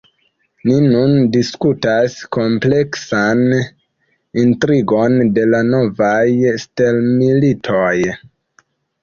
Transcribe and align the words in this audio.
Ni 0.67 0.75
nun 0.83 1.11
diskutas 1.35 2.15
kompleksan 2.37 3.43
intrigon 4.45 5.19
de 5.37 5.45
la 5.53 5.61
novaj 5.69 6.25
stelmilitoj 6.67 7.95